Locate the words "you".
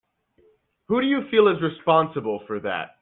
1.05-1.29